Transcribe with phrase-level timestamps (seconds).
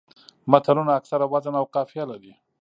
[0.51, 2.33] متلونه اکثره وزن او قافیه لري